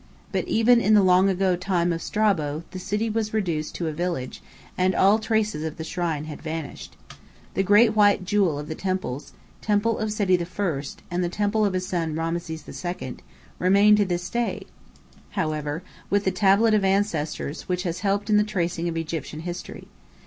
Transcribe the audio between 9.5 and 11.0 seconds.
temple of Seti I,